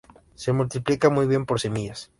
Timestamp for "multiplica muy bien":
0.51-1.45